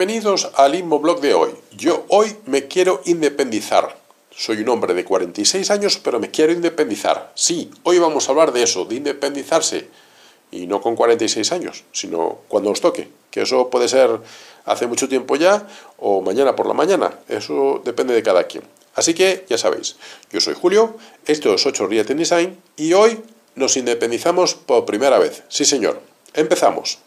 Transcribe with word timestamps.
Bienvenidos 0.00 0.50
al 0.54 0.74
Inmoblog 0.76 1.20
de 1.20 1.34
hoy. 1.34 1.50
Yo 1.76 2.06
hoy 2.08 2.34
me 2.46 2.68
quiero 2.68 3.02
independizar. 3.04 3.98
Soy 4.34 4.62
un 4.62 4.70
hombre 4.70 4.94
de 4.94 5.04
46 5.04 5.70
años, 5.70 6.00
pero 6.02 6.18
me 6.18 6.30
quiero 6.30 6.54
independizar. 6.54 7.30
Sí, 7.34 7.70
hoy 7.82 7.98
vamos 7.98 8.26
a 8.26 8.32
hablar 8.32 8.50
de 8.52 8.62
eso, 8.62 8.86
de 8.86 8.94
independizarse. 8.94 9.88
Y 10.50 10.66
no 10.66 10.80
con 10.80 10.96
46 10.96 11.52
años, 11.52 11.84
sino 11.92 12.38
cuando 12.48 12.70
os 12.70 12.80
toque. 12.80 13.10
Que 13.30 13.42
eso 13.42 13.68
puede 13.68 13.88
ser 13.88 14.08
hace 14.64 14.86
mucho 14.86 15.06
tiempo 15.06 15.36
ya 15.36 15.68
o 15.98 16.22
mañana 16.22 16.56
por 16.56 16.66
la 16.66 16.72
mañana. 16.72 17.18
Eso 17.28 17.82
depende 17.84 18.14
de 18.14 18.22
cada 18.22 18.44
quien. 18.44 18.64
Así 18.94 19.12
que 19.12 19.44
ya 19.50 19.58
sabéis, 19.58 19.96
yo 20.32 20.40
soy 20.40 20.54
Julio, 20.54 20.96
esto 21.26 21.52
es 21.52 21.66
8 21.66 21.88
Real 21.88 22.06
Design 22.06 22.56
y 22.74 22.94
hoy 22.94 23.20
nos 23.54 23.76
independizamos 23.76 24.54
por 24.54 24.86
primera 24.86 25.18
vez. 25.18 25.42
Sí, 25.50 25.66
señor. 25.66 26.00
Empezamos. 26.32 27.00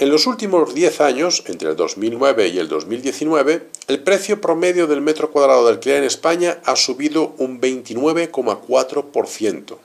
En 0.00 0.08
los 0.08 0.26
últimos 0.26 0.72
10 0.72 1.02
años, 1.02 1.44
entre 1.44 1.68
el 1.68 1.76
2009 1.76 2.48
y 2.48 2.58
el 2.58 2.68
2019, 2.68 3.68
el 3.86 4.02
precio 4.02 4.40
promedio 4.40 4.86
del 4.86 5.02
metro 5.02 5.30
cuadrado 5.30 5.66
de 5.66 5.72
alquiler 5.72 5.98
en 5.98 6.04
España 6.04 6.58
ha 6.64 6.74
subido 6.74 7.34
un 7.36 7.60
29,4%. 7.60 9.76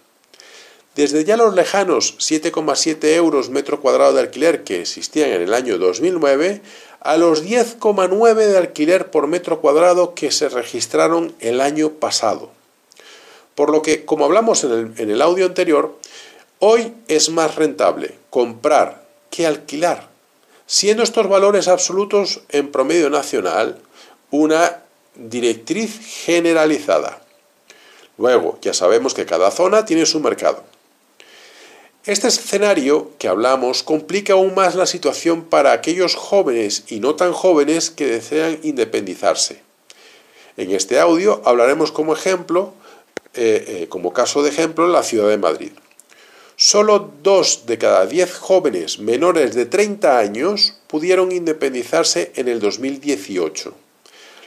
Desde 0.95 1.25
ya 1.25 1.35
los 1.35 1.53
lejanos 1.53 2.17
7,7 2.17 3.13
euros 3.15 3.49
metro 3.49 3.81
cuadrado 3.81 4.13
de 4.13 4.21
alquiler 4.21 4.63
que 4.63 4.79
existían 4.79 5.31
en 5.31 5.41
el 5.41 5.53
año 5.53 5.77
2009, 5.77 6.61
a 7.01 7.17
los 7.17 7.43
10,9 7.43 8.35
de 8.35 8.57
alquiler 8.57 9.11
por 9.11 9.27
metro 9.27 9.59
cuadrado 9.59 10.15
que 10.15 10.31
se 10.31 10.47
registraron 10.47 11.35
el 11.41 11.59
año 11.59 11.89
pasado. 11.89 12.51
Por 13.53 13.69
lo 13.69 13.81
que, 13.81 14.05
como 14.05 14.23
hablamos 14.23 14.63
en 14.63 14.71
el, 14.71 14.93
en 14.97 15.11
el 15.11 15.21
audio 15.21 15.45
anterior, 15.45 15.93
hoy 16.59 16.93
es 17.09 17.29
más 17.29 17.55
rentable 17.55 18.15
comprar 18.29 19.04
que 19.35 19.45
alquilar, 19.45 20.07
siendo 20.65 21.03
estos 21.03 21.27
valores 21.27 21.67
absolutos 21.67 22.41
en 22.49 22.71
promedio 22.71 23.09
nacional 23.09 23.81
una 24.31 24.81
directriz 25.15 25.99
generalizada. 26.23 27.21
Luego, 28.17 28.57
ya 28.61 28.73
sabemos 28.73 29.13
que 29.13 29.25
cada 29.25 29.51
zona 29.51 29.85
tiene 29.85 30.05
su 30.05 30.21
mercado. 30.21 30.63
Este 32.05 32.27
escenario 32.27 33.11
que 33.17 33.27
hablamos 33.27 33.83
complica 33.83 34.33
aún 34.33 34.53
más 34.53 34.75
la 34.75 34.85
situación 34.85 35.43
para 35.43 35.73
aquellos 35.73 36.15
jóvenes 36.15 36.83
y 36.87 36.99
no 36.99 37.15
tan 37.15 37.33
jóvenes 37.33 37.89
que 37.89 38.05
desean 38.05 38.59
independizarse. 38.63 39.63
En 40.55 40.71
este 40.71 40.99
audio 40.99 41.41
hablaremos 41.45 41.91
como 41.91 42.13
ejemplo, 42.13 42.73
eh, 43.33 43.65
eh, 43.67 43.87
como 43.89 44.13
caso 44.13 44.43
de 44.43 44.49
ejemplo, 44.49 44.87
la 44.87 45.03
ciudad 45.03 45.27
de 45.27 45.37
Madrid. 45.37 45.71
Solo 46.57 47.11
dos 47.21 47.65
de 47.65 47.77
cada 47.77 48.05
diez 48.05 48.33
jóvenes 48.33 48.99
menores 48.99 49.55
de 49.55 49.65
30 49.65 50.17
años 50.17 50.75
pudieron 50.87 51.33
independizarse 51.33 52.31
en 52.35 52.47
el 52.47 52.61
2018, 52.61 53.73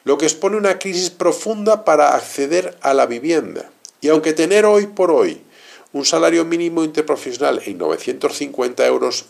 lo 0.05 0.17
que 0.17 0.25
expone 0.25 0.57
una 0.57 0.79
crisis 0.79 1.11
profunda 1.11 1.85
para 1.85 2.15
acceder 2.15 2.79
a 2.81 2.95
la 2.95 3.05
vivienda. 3.05 3.71
Y 4.01 4.09
aunque 4.09 4.33
tener 4.33 4.65
hoy 4.65 4.87
por 4.87 5.11
hoy 5.11 5.43
un 5.93 6.07
salario 6.07 6.47
mínimo 6.47 6.83
interprofesional 6.83 7.61
en 7.67 7.77
950 7.77 8.87
euros, 8.87 9.27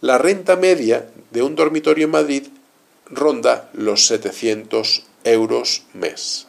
la 0.00 0.16
renta 0.16 0.56
media 0.56 1.10
de 1.32 1.42
un 1.42 1.54
dormitorio 1.54 2.06
en 2.06 2.12
Madrid 2.12 2.46
ronda 3.10 3.68
los 3.74 4.06
700 4.06 5.04
euros 5.24 5.82
mes 5.92 6.46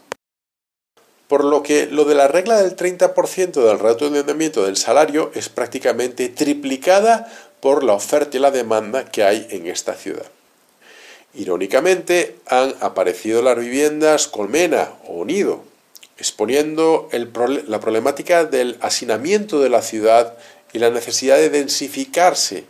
por 1.28 1.44
lo 1.44 1.62
que 1.64 1.88
lo 1.88 2.06
de 2.06 2.16
la 2.16 2.28
regla 2.28 2.62
del 2.62 2.76
30% 2.76 3.52
del 3.52 3.80
rato 3.80 4.06
de 4.06 4.08
endeudamiento 4.08 4.66
del 4.66 4.78
salario 4.78 5.32
es 5.36 5.50
prácticamente 5.50 6.30
triplicada 6.30 7.32
por 7.60 7.84
la 7.84 7.94
oferta 7.94 8.38
y 8.38 8.40
la 8.40 8.52
demanda 8.52 9.06
que 9.06 9.24
hay 9.24 9.48
en 9.50 9.68
esta 9.68 9.94
ciudad. 9.94 10.26
Irónicamente, 11.34 12.38
han 12.48 12.76
aparecido 12.80 13.42
las 13.42 13.58
viviendas 13.58 14.28
colmena 14.28 14.94
o 15.08 15.26
nido, 15.26 15.64
exponiendo 16.18 17.10
la 17.12 17.80
problemática 17.80 18.46
del 18.46 18.78
hacinamiento 18.82 19.60
de 19.60 19.70
la 19.70 19.82
ciudad 19.82 20.36
y 20.74 20.80
la 20.80 20.90
necesidad 20.90 21.38
de 21.38 21.50
densificarse 21.50 22.64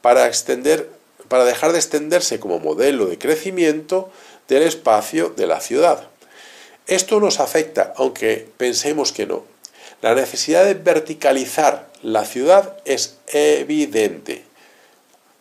para, 0.00 0.26
extender, 0.26 0.88
para 1.28 1.44
dejar 1.44 1.72
de 1.72 1.78
extenderse 1.78 2.40
como 2.40 2.58
modelo 2.58 3.06
de 3.06 3.18
crecimiento 3.18 4.10
del 4.48 4.62
espacio 4.62 5.30
de 5.30 5.46
la 5.46 5.60
ciudad. 5.60 6.08
Esto 6.88 7.20
nos 7.20 7.38
afecta, 7.38 7.92
aunque 7.96 8.48
pensemos 8.56 9.12
que 9.12 9.26
no. 9.26 9.44
La 10.00 10.14
necesidad 10.14 10.64
de 10.64 10.72
verticalizar 10.72 11.86
la 12.02 12.24
ciudad 12.24 12.78
es 12.86 13.18
evidente. 13.26 14.42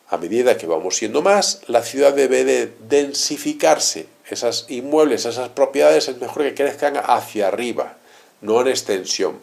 A 0.09 0.17
medida 0.17 0.57
que 0.57 0.67
vamos 0.67 0.97
siendo 0.97 1.21
más, 1.21 1.61
la 1.67 1.83
ciudad 1.83 2.13
debe 2.13 2.43
de 2.43 2.73
densificarse. 2.89 4.07
Esas 4.29 4.65
inmuebles, 4.67 5.25
esas 5.25 5.47
propiedades 5.47 6.09
es 6.09 6.17
mejor 6.19 6.43
que 6.43 6.53
crezcan 6.53 6.97
hacia 6.97 7.47
arriba, 7.47 7.95
no 8.41 8.59
en 8.59 8.67
extensión, 8.67 9.39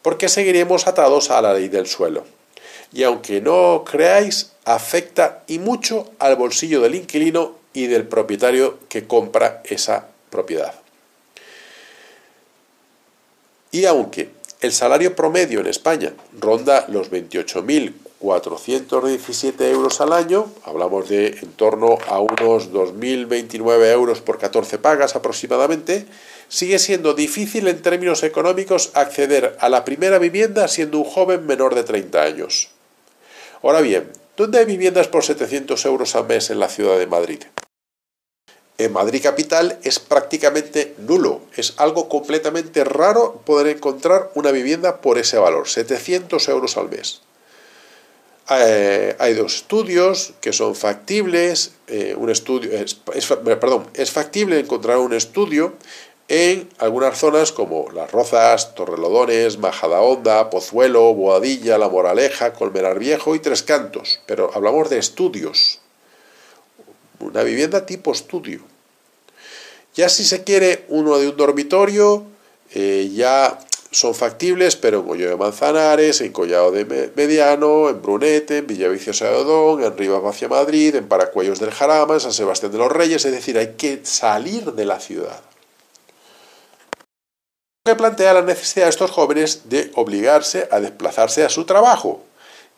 porque 0.00 0.30
seguiremos 0.30 0.86
atados 0.86 1.30
a 1.30 1.42
la 1.42 1.52
ley 1.52 1.68
del 1.68 1.86
suelo. 1.86 2.24
Y 2.94 3.02
aunque 3.02 3.42
no 3.42 3.84
creáis, 3.84 4.52
afecta 4.64 5.42
y 5.46 5.58
mucho 5.58 6.12
al 6.18 6.36
bolsillo 6.36 6.80
del 6.80 6.94
inquilino 6.94 7.56
y 7.74 7.88
del 7.88 8.08
propietario 8.08 8.78
que 8.88 9.06
compra 9.06 9.60
esa 9.66 10.08
propiedad. 10.30 10.81
Y 13.72 13.86
aunque 13.86 14.30
el 14.60 14.72
salario 14.72 15.16
promedio 15.16 15.58
en 15.60 15.66
España 15.66 16.12
ronda 16.38 16.84
los 16.88 17.10
28.417 17.10 19.62
euros 19.62 20.02
al 20.02 20.12
año, 20.12 20.52
hablamos 20.64 21.08
de 21.08 21.28
en 21.28 21.52
torno 21.52 21.96
a 22.06 22.20
unos 22.20 22.70
2.029 22.70 23.90
euros 23.90 24.20
por 24.20 24.38
14 24.38 24.76
pagas 24.78 25.16
aproximadamente, 25.16 26.04
sigue 26.48 26.78
siendo 26.78 27.14
difícil 27.14 27.66
en 27.66 27.80
términos 27.80 28.22
económicos 28.24 28.90
acceder 28.92 29.56
a 29.58 29.70
la 29.70 29.86
primera 29.86 30.18
vivienda 30.18 30.68
siendo 30.68 30.98
un 30.98 31.04
joven 31.04 31.46
menor 31.46 31.74
de 31.74 31.84
30 31.84 32.22
años. 32.22 32.68
Ahora 33.62 33.80
bien, 33.80 34.12
¿dónde 34.36 34.58
hay 34.58 34.66
viviendas 34.66 35.08
por 35.08 35.24
700 35.24 35.82
euros 35.86 36.14
al 36.14 36.26
mes 36.26 36.50
en 36.50 36.60
la 36.60 36.68
ciudad 36.68 36.98
de 36.98 37.06
Madrid? 37.06 37.40
En 38.78 38.92
Madrid 38.92 39.22
Capital 39.22 39.78
es 39.82 39.98
prácticamente 39.98 40.94
nulo. 40.98 41.40
Es 41.56 41.74
algo 41.76 42.08
completamente 42.08 42.84
raro 42.84 43.42
poder 43.44 43.76
encontrar 43.76 44.30
una 44.34 44.50
vivienda 44.50 45.00
por 45.00 45.18
ese 45.18 45.38
valor, 45.38 45.68
700 45.68 46.48
euros 46.48 46.76
al 46.76 46.88
mes. 46.88 47.22
Eh, 48.50 49.14
hay 49.18 49.34
dos 49.34 49.56
estudios 49.56 50.34
que 50.40 50.52
son 50.52 50.74
factibles. 50.74 51.72
Eh, 51.86 52.14
un 52.16 52.30
estudio, 52.30 52.72
es, 52.72 52.94
perdón, 52.94 53.88
es 53.94 54.10
factible 54.10 54.58
encontrar 54.58 54.98
un 54.98 55.12
estudio 55.12 55.74
en 56.28 56.68
algunas 56.78 57.18
zonas 57.18 57.52
como 57.52 57.90
Las 57.92 58.10
Rozas, 58.10 58.74
Torrelodones, 58.74 59.58
Majadahonda, 59.58 60.50
Pozuelo, 60.50 61.14
Boadilla, 61.14 61.78
La 61.78 61.88
Moraleja, 61.88 62.52
Colmenar 62.52 62.98
Viejo 62.98 63.34
y 63.34 63.38
Tres 63.38 63.62
Cantos. 63.62 64.20
Pero 64.26 64.50
hablamos 64.54 64.88
de 64.90 64.98
estudios. 64.98 65.80
Una 67.32 67.44
vivienda 67.44 67.86
tipo 67.86 68.12
estudio. 68.12 68.60
Ya 69.94 70.10
si 70.10 70.22
se 70.22 70.44
quiere 70.44 70.84
uno 70.88 71.16
de 71.16 71.30
un 71.30 71.36
dormitorio, 71.38 72.24
eh, 72.74 73.10
ya 73.14 73.58
son 73.90 74.14
factibles, 74.14 74.76
pero 74.76 74.98
en 74.98 75.06
Collado 75.06 75.30
de 75.30 75.36
Manzanares, 75.36 76.20
en 76.20 76.32
Collado 76.32 76.72
de 76.72 77.10
Mediano, 77.16 77.88
en 77.88 78.02
Brunete, 78.02 78.58
en 78.58 78.66
Villaviciosa 78.66 79.30
de 79.30 79.36
Odón, 79.36 79.82
en 79.82 79.96
Rivas 79.96 80.22
hacia 80.22 80.48
Madrid, 80.48 80.94
en 80.94 81.08
Paracuellos 81.08 81.58
del 81.58 81.70
Jarama, 81.70 82.14
en 82.14 82.20
San 82.20 82.34
Sebastián 82.34 82.70
de 82.70 82.78
los 82.78 82.92
Reyes, 82.92 83.24
es 83.24 83.32
decir, 83.32 83.56
hay 83.56 83.76
que 83.78 84.00
salir 84.04 84.72
de 84.72 84.84
la 84.84 85.00
ciudad. 85.00 85.40
Que 87.86 87.94
plantea 87.94 88.34
la 88.34 88.42
necesidad 88.42 88.86
de 88.86 88.90
estos 88.90 89.10
jóvenes 89.10 89.70
de 89.70 89.90
obligarse 89.94 90.68
a 90.70 90.80
desplazarse 90.80 91.44
a 91.44 91.48
su 91.48 91.64
trabajo, 91.64 92.22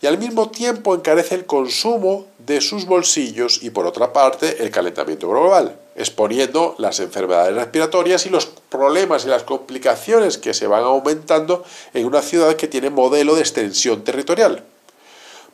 y 0.05 0.07
al 0.07 0.19
mismo 0.19 0.51
tiempo 0.51 0.95
encarece 0.95 1.35
el 1.35 1.47
consumo 1.47 2.27
de 2.37 2.61
sus 2.61 2.85
bolsillos 2.85 3.63
y 3.63 3.71
por 3.71 3.87
otra 3.87 4.13
parte 4.13 4.63
el 4.63 4.71
calentamiento 4.71 5.31
global, 5.31 5.79
exponiendo 5.97 6.75
las 6.77 7.01
enfermedades 7.01 7.55
respiratorias 7.55 8.27
y 8.27 8.29
los 8.29 8.45
problemas 8.45 9.25
y 9.25 9.29
las 9.29 9.45
complicaciones 9.45 10.37
que 10.37 10.53
se 10.53 10.67
van 10.67 10.83
aumentando 10.83 11.65
en 11.95 12.05
una 12.05 12.21
ciudad 12.21 12.55
que 12.57 12.69
tiene 12.69 12.91
modelo 12.91 13.35
de 13.35 13.41
extensión 13.41 14.05
territorial. 14.05 14.63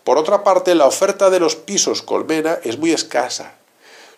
Por 0.02 0.18
otra 0.18 0.42
parte, 0.42 0.74
la 0.74 0.86
oferta 0.86 1.30
de 1.30 1.38
los 1.38 1.54
pisos 1.54 2.02
colmena 2.02 2.58
es 2.64 2.76
muy 2.76 2.90
escasa, 2.90 3.54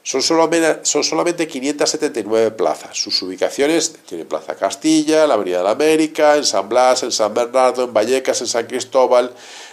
son 0.05 0.20
solamente, 0.20 0.81
son 0.84 1.05
solamente 1.05 1.46
579 1.46 2.50
plazas. 2.52 2.96
Sus 2.96 3.23
ubicaciones 3.23 3.94
tienen 4.08 4.26
Plaza 4.26 4.56
Castilla, 4.56 5.26
la 5.29 5.34
Avenida 5.34 5.58
de 5.58 5.64
la 5.64 5.70
América, 5.70 6.37
en 6.37 6.44
San 6.44 6.69
Blas, 6.69 7.05
en 7.05 7.12
San 7.12 7.32
Bernardo, 7.32 7.84
en 7.84 7.94
Vallecas, 7.94 8.40
en 8.40 8.49
San 8.49 8.67
Cristóbal, 8.67 9.32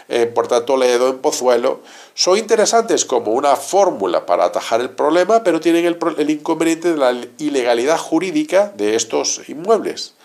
en 0.09 0.33
Puerta 0.33 0.65
Toledo, 0.65 1.09
en 1.09 1.19
Pozuelo. 1.19 1.81
Son 2.13 2.38
interesantes 2.38 3.06
como 3.06 3.31
una 3.31 3.56
fórmula 3.56 4.25
para 4.25 4.45
atajar 4.45 4.81
el 4.81 4.89
problema, 4.89 5.44
pero 5.44 5.61
tienen 5.61 5.85
el, 5.85 5.97
el 6.17 6.29
inconveniente 6.29 6.91
de 6.91 6.97
la 6.97 7.15
ilegalidad 7.38 7.97
jurídica 7.97 8.73
de 8.75 8.95
estos 8.95 9.47
inmuebles 9.47 10.15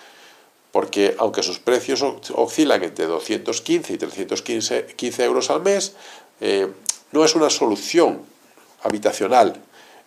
porque 0.74 1.14
aunque 1.18 1.44
sus 1.44 1.60
precios 1.60 2.02
oscilan 2.34 2.82
entre 2.82 3.06
215 3.06 3.92
y 3.92 3.96
315 3.96 5.24
euros 5.24 5.48
al 5.48 5.62
mes, 5.62 5.92
eh, 6.40 6.66
no 7.12 7.24
es 7.24 7.36
una 7.36 7.48
solución 7.48 8.22
habitacional. 8.82 9.54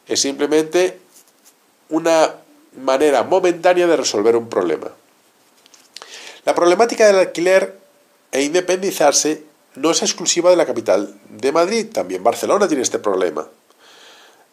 Es 0.09 0.19
simplemente 0.19 0.99
una 1.87 2.35
manera 2.75 3.23
momentánea 3.23 3.87
de 3.87 3.95
resolver 3.95 4.35
un 4.35 4.49
problema. 4.49 4.91
La 6.43 6.53
problemática 6.53 7.07
del 7.07 7.19
alquiler 7.19 7.79
e 8.33 8.41
independizarse 8.41 9.43
no 9.77 9.91
es 9.91 10.01
exclusiva 10.01 10.49
de 10.49 10.55
la 10.55 10.65
capital 10.65 11.13
de 11.29 11.51
Madrid, 11.51 11.87
también 11.93 12.23
Barcelona 12.23 12.67
tiene 12.67 12.83
este 12.83 12.99
problema. 12.99 13.47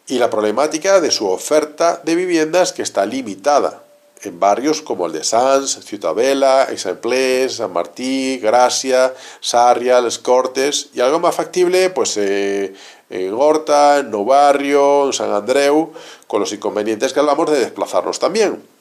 Y 0.06 0.19
la 0.19 0.29
problemática 0.29 1.00
de 1.00 1.11
su 1.11 1.26
oferta 1.26 2.00
de 2.05 2.15
viviendas 2.15 2.75
que 2.75 2.82
está 2.82 3.06
limitada 3.06 3.82
en 4.23 4.38
barrios 4.38 4.82
como 4.82 5.06
el 5.06 5.12
de 5.12 5.25
Sants, 5.25 5.85
Ciutabella, 5.85 6.65
Exemplés, 6.65 7.56
San 7.56 7.73
Martí, 7.73 8.38
Gracia, 8.38 9.15
Sarria, 9.41 10.00
Les 10.00 10.19
Cortes 10.19 10.91
y 10.94 11.00
algo 11.00 11.21
más 11.21 11.35
factible 11.35 11.88
pues 11.88 12.17
eh, 12.19 12.75
en 13.09 13.32
Horta, 13.32 14.00
en 14.00 14.11
No 14.11 14.25
Barrio, 14.25 15.06
en 15.06 15.12
San 15.15 15.32
Andreu, 15.32 15.93
con 16.26 16.41
los 16.41 16.53
inconvenientes 16.53 17.15
que 17.15 17.21
hablamos 17.21 17.50
de 17.50 17.61
desplazarnos 17.61 18.19
también. 18.19 18.74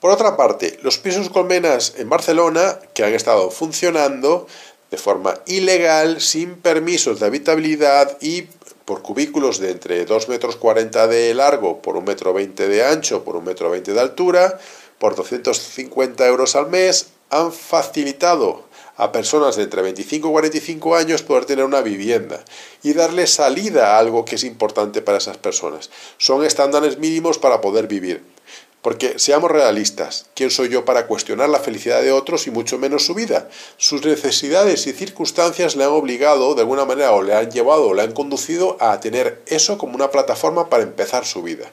Por 0.00 0.10
otra 0.10 0.36
parte, 0.36 0.78
los 0.82 0.98
pisos 0.98 1.30
colmenas 1.30 1.94
en 1.96 2.08
Barcelona, 2.08 2.78
que 2.94 3.04
han 3.04 3.14
estado 3.14 3.50
funcionando 3.50 4.46
de 4.90 4.98
forma 4.98 5.34
ilegal, 5.46 6.20
sin 6.20 6.56
permisos 6.56 7.18
de 7.18 7.26
habitabilidad 7.26 8.18
y 8.20 8.42
por 8.84 9.02
cubículos 9.02 9.58
de 9.58 9.72
entre 9.72 10.06
2,40 10.06 10.28
metros 10.28 11.10
de 11.10 11.34
largo 11.34 11.82
por 11.82 11.96
1,20 11.96 12.04
metro 12.04 12.32
de 12.68 12.84
ancho 12.84 13.24
por 13.24 13.36
1,20 13.36 13.70
metro 13.70 13.94
de 13.94 14.00
altura, 14.00 14.60
por 14.98 15.16
250 15.16 16.26
euros 16.26 16.54
al 16.56 16.68
mes, 16.68 17.08
han 17.30 17.52
facilitado 17.52 18.64
a 18.96 19.12
personas 19.12 19.56
de 19.56 19.64
entre 19.64 19.82
25 19.82 20.28
y 20.28 20.30
45 20.30 20.96
años 20.96 21.22
poder 21.22 21.44
tener 21.44 21.64
una 21.64 21.80
vivienda 21.80 22.44
y 22.82 22.92
darle 22.92 23.26
salida 23.26 23.94
a 23.94 23.98
algo 23.98 24.24
que 24.24 24.36
es 24.36 24.44
importante 24.44 25.02
para 25.02 25.18
esas 25.18 25.36
personas. 25.36 25.90
Son 26.18 26.44
estándares 26.44 26.98
mínimos 26.98 27.38
para 27.38 27.60
poder 27.60 27.88
vivir. 27.88 28.35
Porque 28.82 29.18
seamos 29.18 29.50
realistas, 29.50 30.26
¿quién 30.34 30.50
soy 30.50 30.68
yo 30.68 30.84
para 30.84 31.08
cuestionar 31.08 31.48
la 31.48 31.58
felicidad 31.58 32.02
de 32.02 32.12
otros 32.12 32.46
y 32.46 32.52
mucho 32.52 32.78
menos 32.78 33.04
su 33.04 33.14
vida? 33.14 33.48
Sus 33.78 34.04
necesidades 34.04 34.86
y 34.86 34.92
circunstancias 34.92 35.74
le 35.74 35.84
han 35.84 35.90
obligado 35.90 36.54
de 36.54 36.60
alguna 36.60 36.84
manera 36.84 37.12
o 37.12 37.22
le 37.22 37.34
han 37.34 37.50
llevado 37.50 37.88
o 37.88 37.94
le 37.94 38.02
han 38.02 38.12
conducido 38.12 38.76
a 38.80 39.00
tener 39.00 39.42
eso 39.46 39.76
como 39.76 39.96
una 39.96 40.12
plataforma 40.12 40.70
para 40.70 40.84
empezar 40.84 41.26
su 41.26 41.42
vida. 41.42 41.70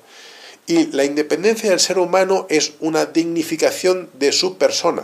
Y 0.66 0.88
la 0.88 1.04
independencia 1.04 1.70
del 1.70 1.80
ser 1.80 2.00
humano 2.00 2.48
es 2.50 2.74
una 2.80 3.06
dignificación 3.06 4.10
de 4.14 4.32
su 4.32 4.58
persona. 4.58 5.04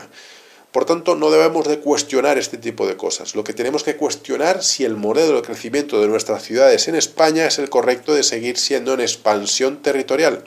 Por 0.72 0.86
tanto, 0.86 1.16
no 1.16 1.32
debemos 1.32 1.68
de 1.68 1.80
cuestionar 1.80 2.38
este 2.38 2.58
tipo 2.58 2.88
de 2.88 2.96
cosas. 2.96 3.36
Lo 3.36 3.44
que 3.44 3.54
tenemos 3.54 3.84
que 3.84 3.98
cuestionar 3.98 4.64
si 4.64 4.86
el 4.86 4.96
modelo 4.96 5.36
de 5.36 5.42
crecimiento 5.42 6.00
de 6.00 6.08
nuestras 6.08 6.44
ciudades 6.44 6.88
en 6.88 6.96
España 6.96 7.46
es 7.46 7.58
el 7.60 7.70
correcto 7.70 8.14
de 8.14 8.24
seguir 8.24 8.58
siendo 8.58 8.94
en 8.94 9.02
expansión 9.02 9.82
territorial 9.82 10.46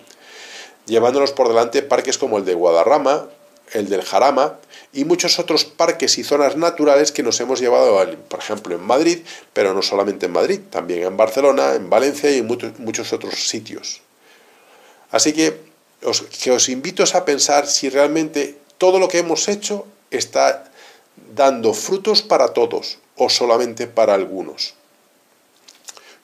llevándonos 0.86 1.32
por 1.32 1.48
delante 1.48 1.82
parques 1.82 2.18
como 2.18 2.38
el 2.38 2.44
de 2.44 2.54
Guadarrama, 2.54 3.26
el 3.72 3.88
del 3.88 4.02
Jarama 4.02 4.58
y 4.92 5.04
muchos 5.04 5.38
otros 5.38 5.64
parques 5.64 6.18
y 6.18 6.24
zonas 6.24 6.56
naturales 6.56 7.12
que 7.12 7.22
nos 7.22 7.40
hemos 7.40 7.60
llevado, 7.60 7.98
por 8.28 8.38
ejemplo, 8.38 8.74
en 8.74 8.82
Madrid, 8.82 9.20
pero 9.52 9.72
no 9.74 9.82
solamente 9.82 10.26
en 10.26 10.32
Madrid, 10.32 10.60
también 10.70 11.04
en 11.04 11.16
Barcelona, 11.16 11.74
en 11.74 11.88
Valencia 11.88 12.30
y 12.30 12.38
en 12.38 12.46
muchos 12.46 13.12
otros 13.12 13.48
sitios. 13.48 14.02
Así 15.10 15.32
que 15.32 15.60
os, 16.04 16.22
que 16.22 16.50
os 16.50 16.68
invito 16.68 17.04
a 17.14 17.24
pensar 17.24 17.66
si 17.66 17.88
realmente 17.88 18.58
todo 18.78 18.98
lo 18.98 19.08
que 19.08 19.18
hemos 19.18 19.48
hecho 19.48 19.86
está 20.10 20.64
dando 21.34 21.72
frutos 21.74 22.22
para 22.22 22.48
todos 22.48 22.98
o 23.16 23.28
solamente 23.28 23.86
para 23.86 24.14
algunos. 24.14 24.74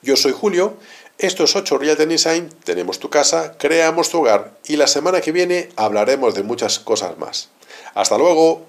Yo 0.03 0.17
soy 0.17 0.33
Julio 0.33 0.77
estos 1.19 1.57
8 1.57 1.79
Real 1.79 1.97
Design, 1.97 2.49
tenemos 2.63 3.01
tu 3.01 3.11
casa, 3.11 3.55
creamos 3.59 4.09
tu 4.11 4.21
hogar 4.21 4.53
y 4.67 4.77
la 4.77 4.87
semana 4.87 5.21
que 5.21 5.33
viene 5.33 5.69
hablaremos 5.75 6.35
de 6.35 6.45
muchas 6.45 6.79
cosas 6.79 7.19
más. 7.19 7.49
Hasta 7.95 8.17
luego. 8.17 8.68